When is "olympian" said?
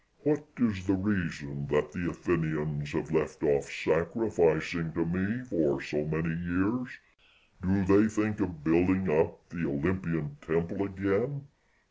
9.63-10.37